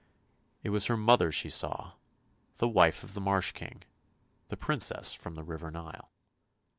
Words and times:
It 0.63 0.71
was 0.71 0.87
her 0.87 0.97
mother 0.97 1.31
she 1.31 1.51
saw, 1.51 1.91
the 2.57 2.67
wife 2.67 3.03
of 3.03 3.13
the 3.13 3.21
Marsh 3.21 3.51
King, 3.51 3.83
the 4.47 4.57
princess 4.57 5.13
from 5.13 5.35
the 5.35 5.43
river 5.43 5.69
Nile. 5.69 6.09